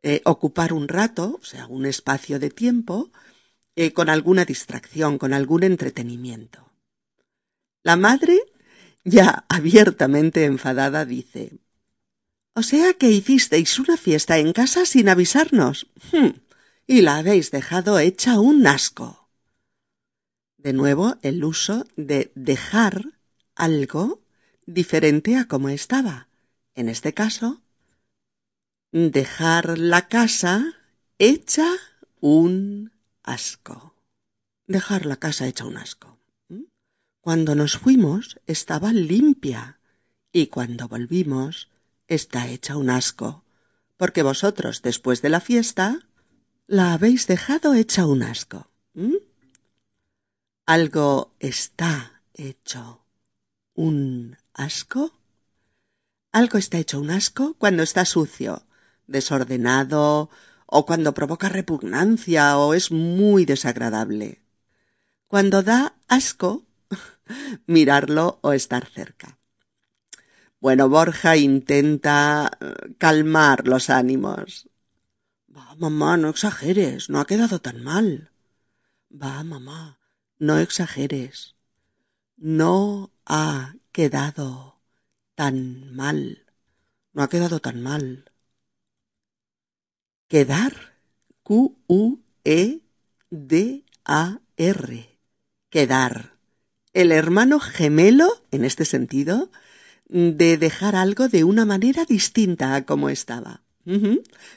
eh, 0.02 0.20
ocupar 0.24 0.74
un 0.74 0.88
rato, 0.88 1.38
o 1.40 1.44
sea, 1.44 1.66
un 1.66 1.86
espacio 1.86 2.38
de 2.38 2.50
tiempo, 2.50 3.10
eh, 3.76 3.92
con 3.92 4.10
alguna 4.10 4.44
distracción, 4.44 5.16
con 5.16 5.32
algún 5.32 5.62
entretenimiento. 5.62 6.70
La 7.82 7.96
madre, 7.96 8.38
ya 9.02 9.46
abiertamente 9.48 10.44
enfadada, 10.44 11.06
dice 11.06 11.58
O 12.54 12.62
sea 12.62 12.92
que 12.92 13.10
hicisteis 13.10 13.78
una 13.78 13.96
fiesta 13.96 14.38
en 14.38 14.52
casa 14.52 14.84
sin 14.84 15.08
avisarnos. 15.08 15.86
Hmm, 16.12 16.38
y 16.86 17.00
la 17.00 17.16
habéis 17.16 17.50
dejado 17.50 17.98
hecha 17.98 18.38
un 18.38 18.66
asco. 18.66 19.30
De 20.58 20.74
nuevo 20.74 21.16
el 21.22 21.42
uso 21.42 21.86
de 21.96 22.30
dejar 22.34 23.18
algo 23.54 24.20
diferente 24.66 25.36
a 25.36 25.46
como 25.48 25.70
estaba. 25.70 26.28
En 26.74 26.88
este 26.88 27.14
caso, 27.14 27.63
dejar 28.94 29.76
la 29.76 30.06
casa 30.06 30.74
hecha 31.18 31.68
un 32.20 32.92
asco. 33.24 33.96
Dejar 34.68 35.04
la 35.04 35.16
casa 35.16 35.48
hecha 35.48 35.64
un 35.64 35.76
asco. 35.76 36.20
¿Mm? 36.48 36.62
Cuando 37.20 37.56
nos 37.56 37.76
fuimos 37.76 38.38
estaba 38.46 38.92
limpia 38.92 39.80
y 40.30 40.46
cuando 40.46 40.86
volvimos 40.86 41.70
está 42.06 42.46
hecha 42.46 42.76
un 42.76 42.88
asco, 42.88 43.42
porque 43.96 44.22
vosotros, 44.22 44.80
después 44.80 45.22
de 45.22 45.28
la 45.28 45.40
fiesta, 45.40 45.98
la 46.68 46.92
habéis 46.92 47.26
dejado 47.26 47.74
hecha 47.74 48.06
un 48.06 48.22
asco. 48.22 48.70
¿Algo 50.66 51.34
está 51.40 52.22
hecho 52.32 53.04
un 53.74 54.36
asco? 54.52 55.18
Algo 56.30 56.58
está 56.58 56.78
hecho 56.78 57.00
un 57.00 57.10
asco 57.10 57.54
cuando 57.54 57.82
está 57.82 58.04
sucio, 58.04 58.64
desordenado, 59.06 60.30
o 60.66 60.86
cuando 60.86 61.14
provoca 61.14 61.48
repugnancia 61.48 62.58
o 62.58 62.74
es 62.74 62.90
muy 62.90 63.44
desagradable. 63.44 64.42
Cuando 65.28 65.62
da 65.62 65.96
asco, 66.08 66.64
mirarlo 67.66 68.38
o 68.42 68.52
estar 68.52 68.86
cerca. 68.86 69.38
Bueno, 70.60 70.88
Borja 70.88 71.36
intenta 71.36 72.50
eh, 72.60 72.94
calmar 72.98 73.68
los 73.68 73.90
ánimos. 73.90 74.68
Va, 75.54 75.74
mamá, 75.76 76.16
no 76.16 76.28
exageres, 76.30 77.10
no 77.10 77.20
ha 77.20 77.26
quedado 77.26 77.60
tan 77.60 77.82
mal. 77.82 78.30
Va, 79.10 79.44
mamá, 79.44 79.98
no 80.38 80.58
exageres. 80.58 81.54
No 82.36 83.12
ha 83.26 83.74
quedado 83.92 84.80
tan 85.34 85.94
mal. 85.94 86.46
No 87.12 87.22
ha 87.22 87.28
quedado 87.28 87.60
tan 87.60 87.80
mal. 87.82 88.32
Quedar. 90.28 90.94
Q-U-E-D-A-R. 91.42 92.80
Quedar. 95.70 96.38
El 96.92 97.12
hermano 97.12 97.60
gemelo, 97.60 98.42
en 98.50 98.64
este 98.64 98.84
sentido, 98.84 99.50
de 100.06 100.56
dejar 100.56 100.96
algo 100.96 101.28
de 101.28 101.44
una 101.44 101.64
manera 101.64 102.04
distinta 102.04 102.74
a 102.74 102.86
como 102.86 103.10
estaba. 103.10 103.62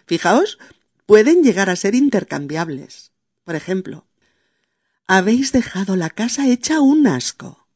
Fijaos, 0.05 0.57
pueden 1.05 1.43
llegar 1.43 1.69
a 1.69 1.75
ser 1.75 1.95
intercambiables. 1.95 3.11
Por 3.43 3.55
ejemplo, 3.55 4.07
habéis 5.05 5.51
dejado 5.51 5.95
la 5.95 6.09
casa 6.09 6.47
hecha 6.47 6.79
un 6.79 7.07
asco. 7.07 7.67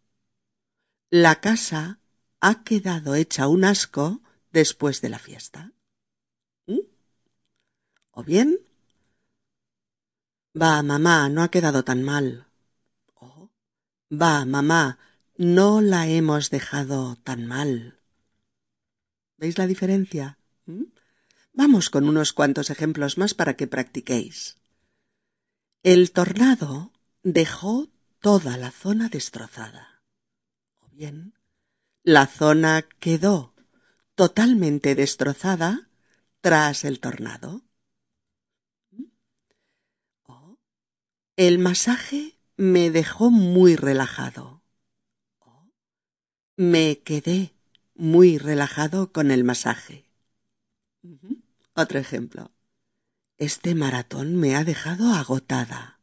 La 1.09 1.41
casa 1.41 1.99
ha 2.39 2.63
quedado 2.63 3.15
hecha 3.15 3.47
un 3.47 3.65
asco 3.65 4.21
después 4.51 5.01
de 5.01 5.09
la 5.09 5.19
fiesta. 5.19 5.73
Bien, 8.23 8.59
va, 10.53 10.81
mamá, 10.83 11.29
no 11.29 11.43
ha 11.43 11.51
quedado 11.51 11.83
tan 11.83 12.03
mal. 12.03 12.47
O, 13.15 13.51
va, 14.11 14.45
mamá, 14.45 14.99
no 15.37 15.81
la 15.81 16.07
hemos 16.07 16.49
dejado 16.49 17.15
tan 17.17 17.47
mal. 17.47 17.99
¿Veis 19.37 19.57
la 19.57 19.67
diferencia? 19.67 20.37
¿Mm? 20.65 20.83
Vamos 21.53 21.89
con 21.89 22.07
unos 22.07 22.31
cuantos 22.31 22.69
ejemplos 22.69 23.17
más 23.17 23.33
para 23.33 23.55
que 23.55 23.67
practiquéis. 23.67 24.57
El 25.83 26.11
tornado 26.11 26.93
dejó 27.23 27.89
toda 28.19 28.57
la 28.57 28.71
zona 28.71 29.09
destrozada. 29.09 30.03
O 30.77 30.89
bien, 30.89 31.33
la 32.03 32.27
zona 32.27 32.83
quedó 32.99 33.55
totalmente 34.15 34.93
destrozada 34.93 35.89
tras 36.41 36.83
el 36.83 36.99
tornado. 36.99 37.63
¿Mm? 38.91 39.05
O 40.27 40.59
el 41.47 41.57
masaje 41.57 42.37
me 42.55 42.91
dejó 42.91 43.31
muy 43.31 43.75
relajado. 43.75 44.61
Me 46.55 46.99
quedé 46.99 47.55
muy 47.95 48.37
relajado 48.37 49.11
con 49.11 49.31
el 49.31 49.43
masaje. 49.43 50.05
Otro 51.73 51.97
ejemplo. 51.97 52.51
Este 53.37 53.73
maratón 53.73 54.35
me 54.35 54.55
ha 54.55 54.63
dejado 54.63 55.15
agotada. 55.15 55.99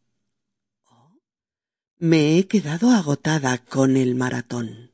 Me 1.98 2.37
he 2.37 2.48
quedado 2.48 2.90
agotada 2.90 3.59
con 3.59 3.96
el 3.96 4.16
maratón. 4.16 4.90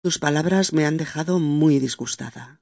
Tus 0.00 0.20
palabras 0.20 0.72
me 0.72 0.86
han 0.86 0.96
dejado 0.96 1.40
muy 1.40 1.80
disgustada. 1.80 2.61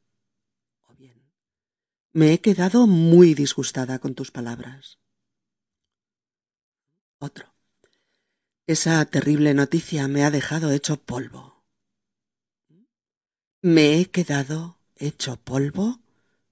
Me 2.12 2.32
he 2.32 2.40
quedado 2.40 2.88
muy 2.88 3.34
disgustada 3.34 4.00
con 4.00 4.14
tus 4.14 4.32
palabras. 4.32 4.98
Otro. 7.20 7.54
Esa 8.66 9.04
terrible 9.04 9.54
noticia 9.54 10.08
me 10.08 10.24
ha 10.24 10.30
dejado 10.30 10.72
hecho 10.72 10.96
polvo. 10.96 11.64
Me 13.62 14.00
he 14.00 14.10
quedado 14.10 14.80
hecho 14.96 15.36
polvo 15.36 16.00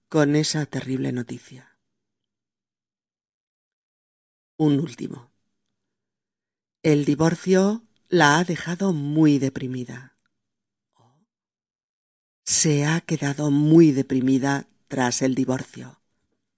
con 0.08 0.36
esa 0.36 0.64
terrible 0.66 1.10
noticia. 1.10 1.78
Un 4.58 4.78
último. 4.78 5.32
El 6.82 7.04
divorcio 7.04 7.82
la 8.08 8.38
ha 8.38 8.44
dejado 8.44 8.92
muy 8.92 9.38
deprimida. 9.38 10.16
Se 12.44 12.86
ha 12.86 13.00
quedado 13.00 13.50
muy 13.50 13.90
deprimida 13.92 14.68
tras 14.88 15.22
el 15.22 15.34
divorcio. 15.34 16.00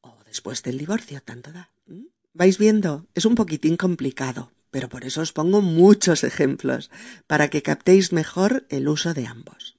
O 0.01 0.17
después 0.25 0.63
del 0.63 0.79
divorcio, 0.79 1.21
tanto 1.23 1.53
da. 1.53 1.71
¿Mm? 1.87 2.07
¿Vais 2.33 2.59
viendo? 2.59 3.07
Es 3.15 3.25
un 3.25 3.35
poquitín 3.35 3.77
complicado, 3.77 4.53
pero 4.71 4.89
por 4.89 5.05
eso 5.05 5.21
os 5.21 5.33
pongo 5.33 5.61
muchos 5.61 6.25
ejemplos, 6.25 6.91
para 7.27 7.51
que 7.51 7.63
captéis 7.63 8.13
mejor 8.13 8.67
el 8.71 8.89
uso 8.89 9.15
de 9.15 9.27
ambos. 9.27 9.77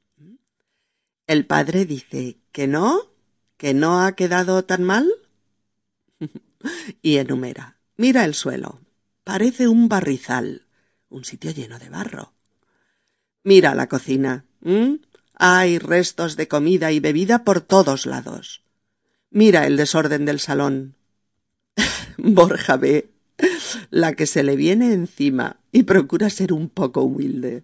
El 1.28 1.46
padre 1.46 1.86
dice 1.86 2.38
que 2.52 2.68
no, 2.68 3.10
que 3.58 3.74
no 3.74 4.04
ha 4.04 4.16
quedado 4.16 4.66
tan 4.66 4.84
mal. 4.84 5.10
y 7.02 7.18
enumera. 7.18 7.78
Mira 7.96 8.26
el 8.26 8.34
suelo. 8.34 8.82
Parece 9.24 9.68
un 9.68 9.88
barrizal, 9.88 10.66
un 11.10 11.24
sitio 11.24 11.52
lleno 11.52 11.80
de 11.80 11.90
barro. 11.90 12.34
Mira 13.44 13.76
la 13.76 13.88
cocina. 13.88 14.46
Hay 15.44 15.80
restos 15.80 16.36
de 16.36 16.48
comida 16.48 16.92
y 16.92 17.00
bebida 17.00 17.44
por 17.44 17.62
todos 17.62 18.06
lados. 18.06 18.64
Mira 19.32 19.66
el 19.66 19.76
desorden 19.76 20.24
del 20.24 20.40
salón. 20.40 20.94
Borja 22.18 22.78
ve 22.78 23.10
la 23.90 24.14
que 24.14 24.28
se 24.28 24.44
le 24.44 24.56
viene 24.56 24.94
encima 24.94 25.60
y 25.72 25.82
procura 25.82 26.30
ser 26.30 26.54
un 26.54 26.70
poco 26.70 27.02
humilde. 27.02 27.64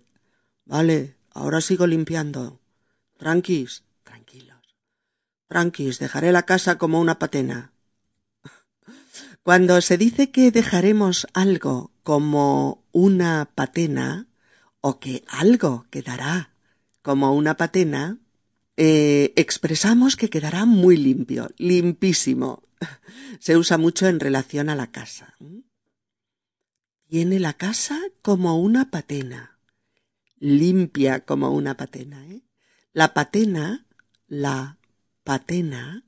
Vale, 0.65 1.17
ahora 1.35 1.61
sigo 1.61 1.85
limpiando. 1.85 2.59
Tranquis, 3.15 3.83
tranquilos. 4.01 4.75
Tranquis, 5.47 5.99
dejaré 5.99 6.31
la 6.31 6.47
casa 6.47 6.79
como 6.79 6.99
una 6.99 7.19
patena. 7.19 7.73
Cuando 9.43 9.81
se 9.81 9.99
dice 9.99 10.31
que 10.31 10.49
dejaremos 10.49 11.27
algo 11.35 11.91
como 12.01 12.83
una 12.91 13.51
patena, 13.53 14.25
o 14.81 14.99
que 14.99 15.23
algo 15.27 15.85
quedará 15.91 16.56
como 17.07 17.33
una 17.33 17.55
patena, 17.55 18.17
eh, 18.75 19.31
expresamos 19.37 20.17
que 20.17 20.29
quedará 20.29 20.65
muy 20.65 20.97
limpio, 20.97 21.49
limpísimo. 21.57 22.67
Se 23.39 23.55
usa 23.55 23.77
mucho 23.77 24.07
en 24.07 24.19
relación 24.19 24.67
a 24.67 24.75
la 24.75 24.91
casa. 24.91 25.33
Tiene 27.07 27.39
la 27.39 27.53
casa 27.53 27.97
como 28.21 28.59
una 28.59 28.91
patena, 28.91 29.57
limpia 30.37 31.21
como 31.21 31.51
una 31.51 31.77
patena. 31.77 32.27
¿eh? 32.27 32.41
La 32.91 33.13
patena, 33.13 33.87
la 34.27 34.77
patena, 35.23 36.03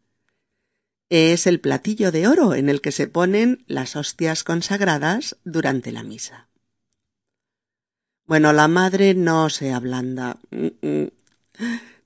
es 1.07 1.47
el 1.47 1.61
platillo 1.61 2.11
de 2.11 2.27
oro 2.27 2.55
en 2.55 2.67
el 2.67 2.81
que 2.81 2.91
se 2.91 3.07
ponen 3.07 3.63
las 3.67 3.95
hostias 3.95 4.43
consagradas 4.43 5.37
durante 5.45 5.93
la 5.93 6.03
misa. 6.03 6.48
Bueno, 8.29 8.53
la 8.53 8.67
madre 8.67 9.15
no 9.15 9.49
se 9.49 9.73
ablanda. 9.73 10.37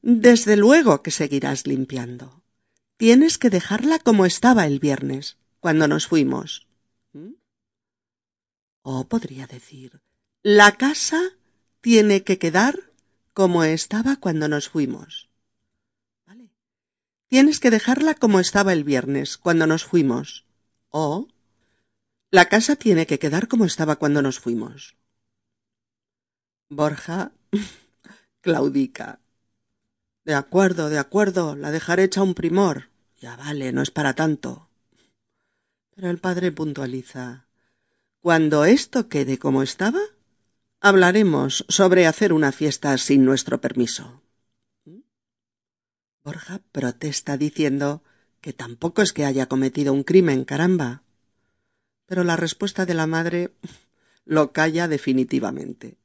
Desde 0.02 0.56
luego 0.56 1.04
que 1.04 1.12
seguirás 1.12 1.68
limpiando. 1.68 2.42
Tienes 2.96 3.38
que 3.38 3.50
dejarla 3.50 4.00
como 4.00 4.26
estaba 4.26 4.66
el 4.66 4.80
viernes, 4.80 5.36
cuando 5.60 5.86
nos 5.90 6.08
fuimos. 6.08 6.66
O 8.84 9.10
podría 9.10 9.48
decir, 9.48 10.00
la 10.44 10.72
casa 10.78 11.20
tiene 11.82 12.24
que 12.24 12.40
quedar 12.40 12.80
como 13.34 13.66
estaba 13.66 14.16
cuando 14.16 14.48
nos 14.48 14.70
fuimos. 14.70 15.28
Tienes 17.28 17.60
que 17.60 17.70
dejarla 17.70 18.14
como 18.14 18.40
estaba 18.40 18.72
el 18.72 18.86
viernes, 18.86 19.38
cuando 19.38 19.68
nos 19.68 19.84
fuimos. 19.84 20.46
O 20.88 21.28
la 22.32 22.48
casa 22.48 22.78
tiene 22.78 23.08
que 23.08 23.20
quedar 23.20 23.50
como 23.50 23.66
estaba 23.66 23.98
cuando 23.98 24.22
nos 24.22 24.40
fuimos. 24.40 24.96
Borja 26.76 27.32
claudica. 28.42 29.20
De 30.26 30.34
acuerdo, 30.34 30.90
de 30.90 31.00
acuerdo, 31.00 31.56
la 31.56 31.72
dejaré 31.72 32.04
hecha 32.04 32.24
un 32.24 32.34
primor. 32.34 32.90
Ya 33.20 33.36
vale, 33.36 33.72
no 33.72 33.82
es 33.82 33.92
para 33.92 34.14
tanto. 34.14 34.70
Pero 35.96 36.10
el 36.10 36.20
padre 36.20 36.52
puntualiza. 36.52 37.48
Cuando 38.20 38.66
esto 38.66 39.10
quede 39.10 39.38
como 39.38 39.64
estaba, 39.64 40.00
Hablaremos 40.86 41.64
sobre 41.70 42.08
hacer 42.08 42.34
una 42.34 42.52
fiesta 42.52 42.98
sin 42.98 43.24
nuestro 43.24 43.62
permiso. 43.62 44.22
Borja 46.26 46.60
protesta 46.74 47.38
diciendo 47.38 48.04
que 48.42 48.52
tampoco 48.52 49.02
es 49.02 49.14
que 49.14 49.24
haya 49.24 49.46
cometido 49.46 49.94
un 49.94 50.04
crimen, 50.04 50.44
caramba. 50.44 51.04
Pero 52.06 52.26
la 52.26 52.36
respuesta 52.36 52.86
de 52.86 52.96
la 52.96 53.08
madre 53.08 53.54
lo 54.26 54.52
calla 54.52 54.90
definitivamente. 54.90 55.96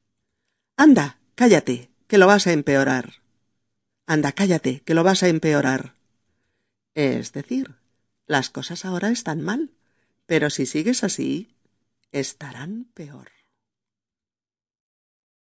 Anda, 0.81 1.19
cállate, 1.35 1.91
que 2.07 2.17
lo 2.17 2.25
vas 2.25 2.47
a 2.47 2.53
empeorar. 2.53 3.15
Anda, 4.07 4.31
cállate, 4.31 4.79
que 4.85 4.93
lo 4.93 5.03
vas 5.03 5.23
a 5.23 5.27
empeorar. 5.27 5.93
Es 6.95 7.33
decir, 7.33 7.75
las 8.27 8.49
cosas 8.49 8.85
ahora 8.85 9.09
están 9.09 9.41
mal, 9.41 9.71
pero 10.25 10.49
si 10.49 10.65
sigues 10.65 11.03
así, 11.03 11.53
estarán 12.13 12.85
peor. 12.93 13.29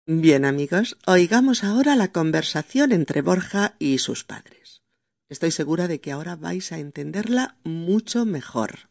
Bien, 0.07 0.43
amigos, 0.43 0.97
oigamos 1.05 1.63
ahora 1.63 1.95
la 1.95 2.11
conversación 2.11 2.91
entre 2.91 3.21
Borja 3.21 3.75
y 3.77 3.99
sus 3.99 4.23
padres. 4.23 4.81
Estoy 5.29 5.51
segura 5.51 5.87
de 5.87 6.01
que 6.01 6.11
ahora 6.11 6.35
vais 6.35 6.71
a 6.71 6.79
entenderla 6.79 7.57
mucho 7.63 8.25
mejor, 8.25 8.89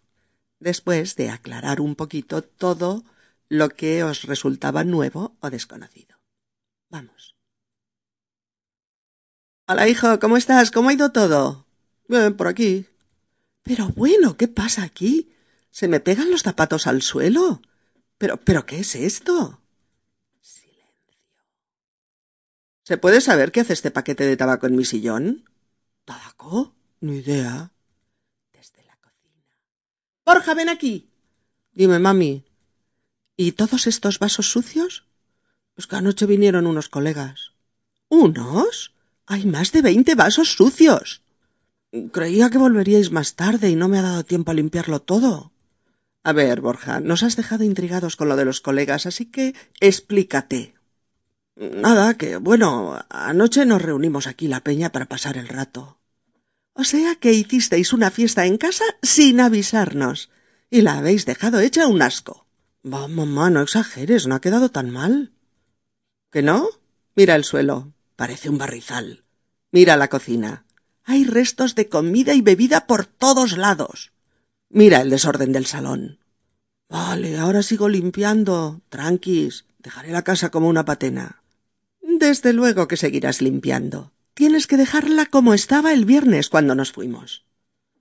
después 0.60 1.16
de 1.16 1.28
aclarar 1.28 1.80
un 1.80 1.96
poquito 1.96 2.42
todo 2.42 3.04
lo 3.48 3.70
que 3.70 4.04
os 4.04 4.22
resultaba 4.22 4.84
nuevo 4.84 5.36
o 5.40 5.50
desconocido. 5.50 6.19
Vamos. 6.90 7.36
Hola, 9.68 9.88
hijo, 9.88 10.18
¿cómo 10.18 10.36
estás? 10.36 10.72
¿Cómo 10.72 10.88
ha 10.88 10.92
ido 10.92 11.12
todo? 11.12 11.66
Bien, 12.08 12.36
por 12.36 12.48
aquí. 12.48 12.86
Pero 13.62 13.88
bueno, 13.90 14.36
¿qué 14.36 14.48
pasa 14.48 14.82
aquí? 14.82 15.32
¿Se 15.70 15.86
me 15.86 16.00
pegan 16.00 16.32
los 16.32 16.42
zapatos 16.42 16.88
al 16.88 17.02
suelo? 17.02 17.62
Pero, 18.18 18.38
pero, 18.38 18.66
¿qué 18.66 18.80
es 18.80 18.96
esto? 18.96 19.60
Silencio. 20.40 21.20
¿Se 22.82 22.98
puede 22.98 23.20
saber 23.20 23.52
qué 23.52 23.60
hace 23.60 23.74
este 23.74 23.92
paquete 23.92 24.26
de 24.26 24.36
tabaco 24.36 24.66
en 24.66 24.74
mi 24.74 24.84
sillón? 24.84 25.48
¿Tabaco? 26.04 26.74
Ni 27.00 27.18
idea. 27.18 27.70
Desde 28.52 28.82
la 28.84 28.96
cocina. 28.96 29.56
Borja, 30.26 30.54
ven 30.54 30.68
aquí. 30.68 31.08
Dime, 31.70 32.00
mami. 32.00 32.44
¿Y 33.36 33.52
todos 33.52 33.86
estos 33.86 34.18
vasos 34.18 34.50
sucios? 34.50 35.06
Que 35.86 35.96
anoche 35.96 36.26
vinieron 36.26 36.66
unos 36.66 36.88
colegas. 36.88 37.52
¿Unos? 38.08 38.94
Hay 39.26 39.46
más 39.46 39.72
de 39.72 39.82
veinte 39.82 40.14
vasos 40.14 40.52
sucios. 40.52 41.22
Creía 42.12 42.50
que 42.50 42.58
volveríais 42.58 43.10
más 43.10 43.34
tarde 43.34 43.70
y 43.70 43.76
no 43.76 43.88
me 43.88 43.98
ha 43.98 44.02
dado 44.02 44.24
tiempo 44.24 44.50
a 44.50 44.54
limpiarlo 44.54 45.00
todo. 45.00 45.52
A 46.22 46.32
ver, 46.32 46.60
Borja, 46.60 47.00
nos 47.00 47.22
has 47.22 47.36
dejado 47.36 47.64
intrigados 47.64 48.16
con 48.16 48.28
lo 48.28 48.36
de 48.36 48.44
los 48.44 48.60
colegas, 48.60 49.06
así 49.06 49.26
que 49.26 49.54
explícate. 49.80 50.74
Nada, 51.56 52.14
que 52.14 52.36
bueno, 52.36 53.04
anoche 53.08 53.66
nos 53.66 53.82
reunimos 53.82 54.26
aquí 54.26 54.48
la 54.48 54.60
peña 54.60 54.92
para 54.92 55.06
pasar 55.06 55.36
el 55.36 55.48
rato. 55.48 55.98
O 56.72 56.84
sea 56.84 57.16
que 57.16 57.32
hicisteis 57.32 57.92
una 57.92 58.10
fiesta 58.10 58.46
en 58.46 58.56
casa 58.56 58.84
sin 59.02 59.40
avisarnos 59.40 60.30
y 60.70 60.82
la 60.82 60.98
habéis 60.98 61.26
dejado 61.26 61.60
hecha 61.60 61.86
un 61.86 62.00
asco. 62.00 62.46
Va, 62.82 63.08
mamá, 63.08 63.50
no 63.50 63.60
exageres, 63.60 64.26
no 64.26 64.36
ha 64.36 64.40
quedado 64.40 64.70
tan 64.70 64.90
mal. 64.90 65.32
¿Que 66.30 66.42
no? 66.42 66.68
Mira 67.16 67.34
el 67.34 67.44
suelo. 67.44 67.92
Parece 68.16 68.48
un 68.48 68.58
barrizal. 68.58 69.24
Mira 69.72 69.96
la 69.96 70.08
cocina. 70.08 70.64
Hay 71.04 71.24
restos 71.24 71.74
de 71.74 71.88
comida 71.88 72.34
y 72.34 72.40
bebida 72.40 72.86
por 72.86 73.04
todos 73.04 73.56
lados. 73.56 74.12
Mira 74.68 75.00
el 75.00 75.10
desorden 75.10 75.52
del 75.52 75.66
salón. 75.66 76.18
Vale, 76.88 77.38
ahora 77.38 77.62
sigo 77.62 77.88
limpiando. 77.88 78.80
Tranquis. 78.88 79.64
Dejaré 79.78 80.12
la 80.12 80.22
casa 80.22 80.50
como 80.50 80.68
una 80.68 80.84
patena. 80.84 81.42
Desde 82.00 82.52
luego 82.52 82.86
que 82.86 82.96
seguirás 82.96 83.42
limpiando. 83.42 84.12
Tienes 84.34 84.66
que 84.66 84.76
dejarla 84.76 85.26
como 85.26 85.54
estaba 85.54 85.92
el 85.92 86.04
viernes 86.04 86.48
cuando 86.48 86.74
nos 86.74 86.92
fuimos. 86.92 87.44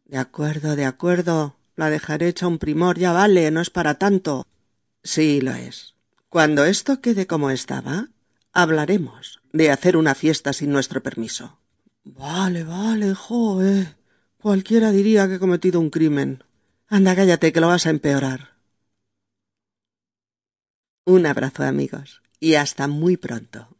De 0.06 0.18
acuerdo, 0.18 0.76
de 0.76 0.86
acuerdo. 0.86 1.56
La 1.76 1.90
dejaré 1.90 2.28
hecha 2.28 2.48
un 2.48 2.60
primor, 2.60 3.00
ya 3.00 3.12
vale, 3.12 3.50
no 3.52 3.62
es 3.62 3.70
para 3.70 3.96
tanto. 3.96 4.46
Sí, 5.04 5.42
lo 5.42 5.52
es. 5.52 5.96
Cuando 6.28 6.66
esto 6.66 7.02
quede 7.02 7.26
como 7.26 7.50
estaba, 7.50 8.10
hablaremos 8.54 9.42
de 9.54 9.72
hacer 9.72 9.98
una 9.98 10.16
fiesta 10.16 10.54
sin 10.54 10.72
nuestro 10.72 11.02
permiso. 11.02 11.60
Vale, 12.04 12.64
vale, 12.64 13.14
joe. 13.14 13.96
Cualquiera 14.42 14.92
diría 14.92 15.28
que 15.28 15.36
he 15.36 15.40
cometido 15.40 15.80
un 15.80 15.90
crimen. 15.90 16.44
Anda, 16.88 17.16
cállate, 17.16 17.52
que 17.52 17.60
lo 17.60 17.68
vas 17.68 17.86
a 17.86 17.90
empeorar. 17.92 18.56
Un 21.06 21.26
abrazo, 21.26 21.64
amigos, 21.64 22.22
y 22.40 22.56
hasta 22.56 22.88
muy 22.88 23.18
pronto. 23.18 23.79